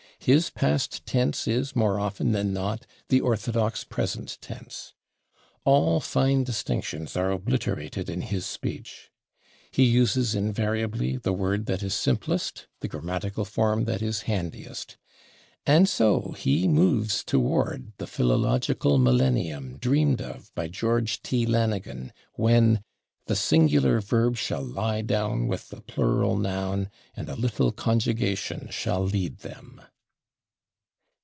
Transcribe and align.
His 0.23 0.51
past 0.51 1.03
tense 1.07 1.47
is, 1.47 1.75
more 1.75 1.99
often 1.99 2.31
than 2.31 2.53
not, 2.53 2.85
the 3.09 3.21
orthodox 3.21 3.83
present 3.83 4.37
tense. 4.39 4.93
All 5.65 5.99
fine 5.99 6.43
distinctions 6.43 7.17
are 7.17 7.31
obliterated 7.31 8.07
in 8.07 8.21
his 8.21 8.45
speech. 8.45 9.09
He 9.71 9.83
uses 9.85 10.35
invariably 10.35 11.17
the 11.17 11.33
word 11.33 11.65
that 11.65 11.81
is 11.81 11.95
simplest, 11.95 12.67
the 12.81 12.87
grammatical 12.87 13.45
form 13.45 13.85
that 13.85 14.03
is 14.03 14.21
handiest. 14.27 14.95
And 15.65 15.89
so 15.89 16.33
he 16.37 16.67
moves 16.67 17.23
toward 17.23 17.91
the 17.97 18.05
philological 18.05 18.99
millennium 18.99 19.79
dreamed 19.79 20.21
of 20.21 20.53
by 20.53 20.67
George 20.67 21.23
T. 21.23 21.47
Lanigan, 21.47 22.13
when 22.35 22.83
"the 23.25 23.35
singular 23.35 23.99
verb 24.01 24.37
shall 24.37 24.63
lie 24.63 25.01
down 25.01 25.47
with 25.47 25.69
the 25.69 25.81
plural 25.81 26.37
noun, 26.37 26.91
and 27.15 27.27
a 27.27 27.35
little 27.35 27.71
conjugation 27.71 28.67
shall 28.69 29.01
lead 29.03 29.39
them." 29.39 29.81